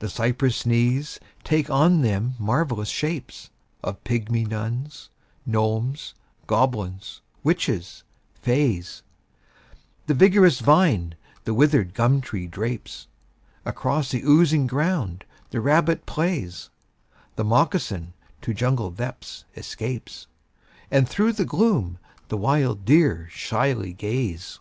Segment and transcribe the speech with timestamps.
[0.00, 3.50] The cypress knees take on them marvellous shapes
[3.84, 5.10] Of pygmy nuns,
[5.46, 6.14] gnomes,
[6.48, 8.02] goblins, witches,
[8.34, 9.04] fays,
[10.08, 11.14] The vigorous vine
[11.44, 13.06] the withered gum tree drapes,
[13.64, 16.70] Across the oozy ground the rabbit plays,
[17.36, 20.26] The moccasin to jungle depths escapes,
[20.90, 24.58] And through the gloom the wild deer shyly gaze.